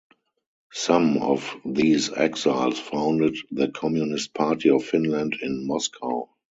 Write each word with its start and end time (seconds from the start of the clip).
Some 0.73 1.17
of 1.17 1.57
these 1.63 2.11
exiles 2.11 2.79
founded 2.79 3.37
the 3.51 3.67
Communist 3.67 4.33
Party 4.33 4.71
of 4.71 4.83
Finland 4.83 5.37
in 5.43 5.67
Moscow. 5.67 6.27